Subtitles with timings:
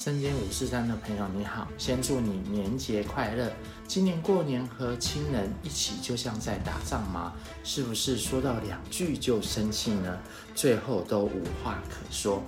[0.00, 3.52] 三间五四三的朋友你好，先祝你年节快乐。
[3.86, 7.34] 今年过年和亲人一起，就像在打仗吗？
[7.62, 10.18] 是不是说到两句就生气呢？
[10.54, 12.42] 最后都无话可说。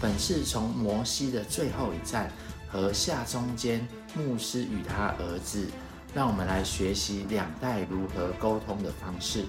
[0.00, 2.32] 本是从摩西的最后一站
[2.70, 5.68] 和下中间牧师与他儿子，
[6.14, 9.44] 让我们来学习两代如何沟通的方式，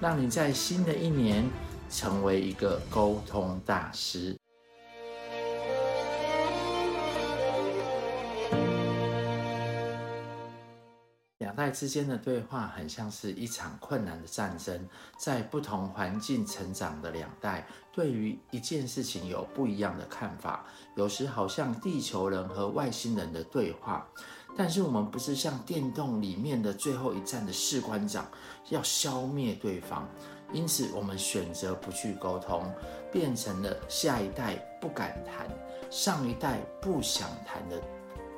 [0.00, 1.48] 让你在新的一年
[1.88, 4.36] 成为一个沟通大师。
[11.76, 20.64] 之间的对话很像是一场困难的战争，在不同环境成长的两代，对于一件事情有不一样的看法。
[20.94, 24.08] 有时好像地球人和外星人的对话，
[24.56, 28.26] 但是我们不是像电动里面的最后一站的士官长，
[28.70, 30.08] 要消灭对方。
[30.52, 32.72] 因此，我们选择不去沟通，
[33.12, 35.46] 变成了下一代不敢谈，
[35.90, 37.82] 上一代不想谈的。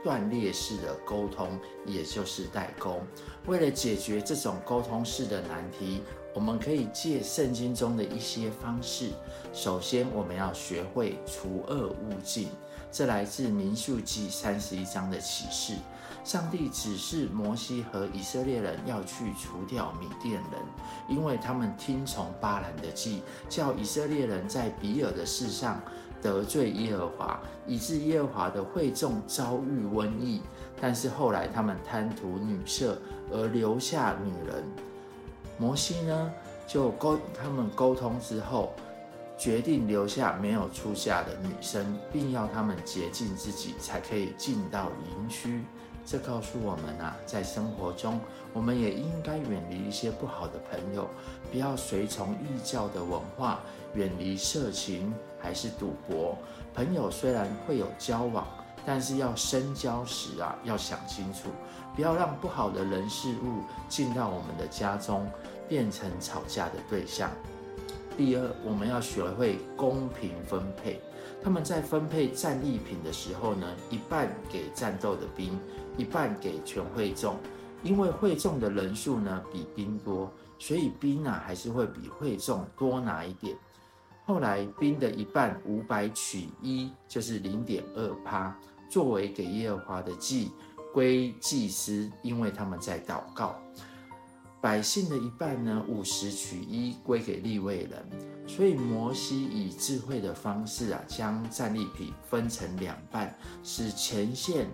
[0.02, 3.00] 断裂式的沟通，也就是代沟。
[3.46, 6.02] 为了解决这种沟通式的难题，
[6.34, 9.10] 我们可以借圣经中的一些方式。
[9.52, 12.48] 首先，我们要学会除恶务尽，
[12.92, 15.74] 这来自民数记三十一章的启示。
[16.24, 20.60] 上帝指示摩西和以色列人要去除掉米甸人，
[21.08, 25.80] 因为他们听从巴兰的计，叫以色列人在比尔的事上。
[26.20, 30.42] 得罪耶和华，以致耶和华的会众遭遇瘟疫。
[30.80, 32.96] 但是后来他们贪图女色
[33.30, 34.62] 而留下女人。
[35.58, 36.32] 摩西呢，
[36.66, 38.72] 就沟他们沟通之后，
[39.36, 45.62] 决定留下没有出嫁的女生，并要他们洁净自己，才可以进到营区。
[46.10, 48.18] 这告诉我们啊，在生活中，
[48.54, 51.06] 我们也应该远离一些不好的朋友，
[51.52, 53.60] 不要随从异教的文化，
[53.92, 56.34] 远离色情还是赌博。
[56.74, 58.46] 朋友虽然会有交往，
[58.86, 61.50] 但是要深交时啊，要想清楚，
[61.94, 65.30] 不要让不好的人事物进到我们的家中，
[65.68, 67.30] 变成吵架的对象。
[68.16, 71.02] 第二，我们要学会公平分配。
[71.42, 75.58] 他们在分配战利品的时候呢，一半给战斗的兵，
[75.96, 77.36] 一半给全会众。
[77.84, 80.28] 因为会众的人数呢比兵多，
[80.58, 83.56] 所以兵啊还是会比会众多拿一点。
[84.26, 88.54] 后来兵的一半五百取一，就是零点二趴，
[88.90, 90.50] 作为给耶和华的祭，
[90.92, 93.56] 归祭司，因为他们在祷告。
[94.60, 98.04] 百姓的一半呢，五十取一归给利未人，
[98.44, 103.32] 所以摩西以智慧的方式啊，将战利品分成两半，
[103.62, 104.66] 使前线、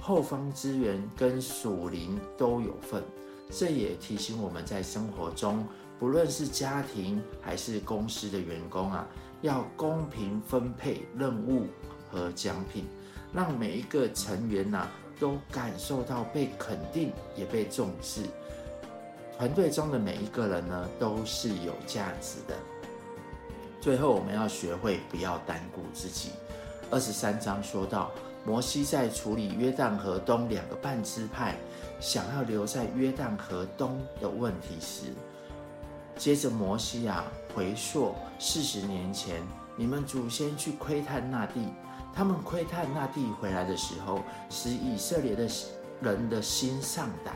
[0.00, 3.04] 后方支援跟属灵都有份。
[3.48, 5.64] 这也提醒我们在生活中，
[5.98, 9.06] 不论是家庭还是公司的员工啊，
[9.42, 11.66] 要公平分配任务
[12.10, 12.84] 和奖品，
[13.32, 14.90] 让每一个成员呐、啊、
[15.20, 18.22] 都感受到被肯定，也被重视。
[19.40, 22.54] 团队中的每一个人呢，都是有价值的。
[23.80, 26.32] 最后，我们要学会不要单顾自己。
[26.90, 28.10] 二十三章说到，
[28.44, 31.56] 摩西在处理约旦河东两个半支派
[32.00, 35.04] 想要留在约旦河东的问题时，
[36.18, 37.24] 接着摩西啊
[37.54, 39.40] 回溯四十年前，
[39.74, 41.72] 你们祖先去窥探那地，
[42.12, 44.20] 他们窥探那地回来的时候，
[44.50, 45.48] 使以色列的
[46.02, 47.34] 人的心丧胆。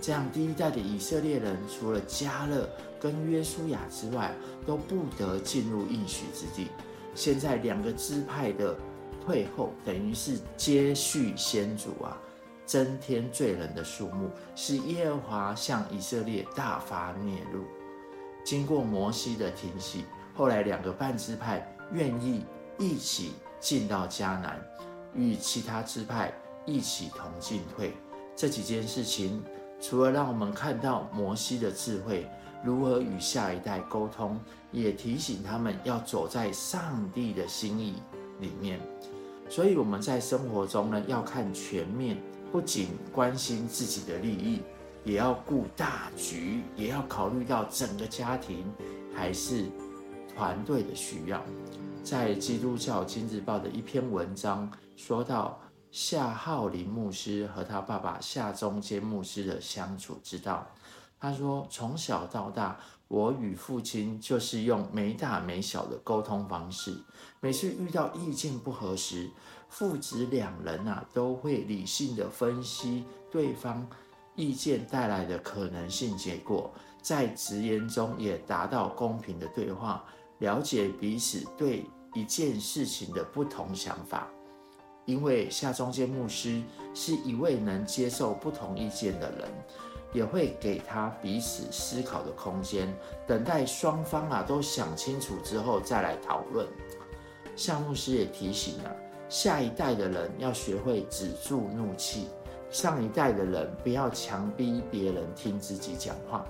[0.00, 2.68] 这样，第一代的以色列人除了迦勒
[3.00, 4.32] 跟约书亚之外，
[4.64, 6.68] 都不得进入应许之地。
[7.14, 8.76] 现在两个支派的
[9.24, 12.16] 退后，等于是接续先祖啊，
[12.64, 17.64] 增添罪人的数目，使耶和华向以色列大发烈怒。
[18.44, 22.44] 经过摩西的提醒，后来两个半支派愿意
[22.78, 24.64] 一起进到迦南，
[25.14, 26.32] 与其他支派
[26.64, 27.92] 一起同进退。
[28.36, 29.42] 这几件事情。
[29.80, 32.26] 除了让我们看到摩西的智慧，
[32.64, 34.40] 如何与下一代沟通，
[34.72, 37.94] 也提醒他们要走在上帝的心意
[38.40, 38.80] 里面。
[39.48, 42.16] 所以我们在生活中呢，要看全面，
[42.50, 44.62] 不仅关心自己的利益，
[45.04, 48.64] 也要顾大局，也要考虑到整个家庭
[49.14, 49.66] 还是
[50.34, 51.40] 团队的需要。
[52.02, 55.60] 在基督教今日报的一篇文章说到。
[55.98, 60.66] 夏浩林牧师和他爸爸夏中间牧师的相处之道，
[61.18, 62.78] 他说：从小到大，
[63.08, 66.94] 我与父亲就是用没大没小的沟通方式。
[67.40, 69.30] 每次遇到意见不合时，
[69.70, 73.88] 父子两人啊都会理性的分析对方
[74.34, 76.70] 意见带来的可能性结果，
[77.00, 80.04] 在直言中也达到公平的对话，
[80.40, 84.28] 了解彼此对一件事情的不同想法。
[85.06, 86.60] 因为夏中间牧师
[86.92, 89.48] 是一位能接受不同意见的人，
[90.12, 92.92] 也会给他彼此思考的空间，
[93.26, 96.66] 等待双方啊都想清楚之后再来讨论。
[97.54, 98.90] 夏牧师也提醒啊，
[99.28, 102.26] 下一代的人要学会止住怒气，
[102.68, 106.44] 上一代的人不要强逼别人听自己讲话，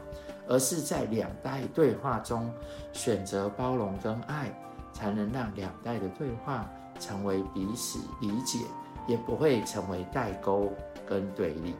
[0.48, 2.50] 而是在两代对话中
[2.92, 4.50] 选择包容跟爱，
[4.92, 6.68] 才能让两代的对话。
[6.98, 8.60] 成为彼此理解，
[9.06, 10.72] 也不会成为代沟
[11.06, 11.75] 跟对立，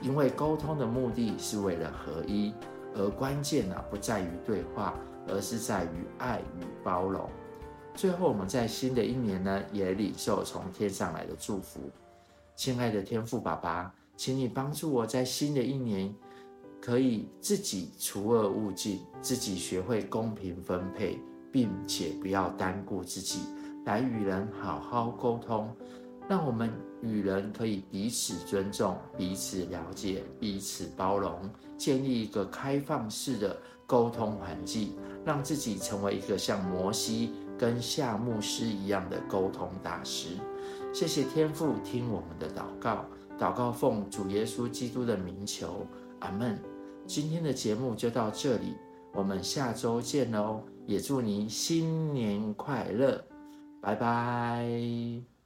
[0.00, 2.52] 因为沟通的目的是为了合一，
[2.94, 4.94] 而关键呢不在于对话，
[5.28, 7.28] 而是在于爱与包容。
[7.94, 11.80] 最后，我们在新的一年呢，也领受从天上来的祝福。
[12.56, 16.14] 亲爱的天父爸爸，请你帮助我在新的一年，
[16.80, 21.18] 可以自己除恶务尽，自己学会公平分配，
[21.50, 23.40] 并且不要单顾自己。
[23.84, 25.68] 来与人好好沟通，
[26.28, 31.38] 让我们与人可以彼此尊重、彼此了解、彼此包容，
[31.76, 33.56] 建立一个开放式的
[33.86, 34.94] 沟通环境，
[35.24, 40.36] 让自己成为一个像摩西跟夏牧师一样的沟通大师。
[40.94, 43.04] 谢谢天父听我们的祷告，
[43.38, 45.86] 祷告奉主耶稣基督的名求，
[46.20, 46.58] 阿门。
[47.04, 48.76] 今天的节目就到这里，
[49.12, 50.62] 我们下周见喽！
[50.86, 53.31] 也祝您新年快乐。
[53.82, 55.31] 拜拜。